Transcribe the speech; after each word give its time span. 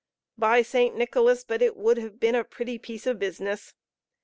By 0.35 0.63
St. 0.63 0.95
Nicholas, 0.97 1.43
but 1.43 1.61
it 1.61 1.77
would 1.77 1.99
have 1.99 2.19
been 2.19 2.33
a 2.33 2.43
pretty 2.43 2.79
piece 2.79 3.05
of 3.05 3.19
business! 3.19 3.75